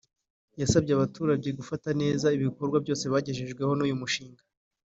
[0.61, 4.43] yasabye abaturage gufata neza ibikorwa byose bagejejweho n’uyu mushinga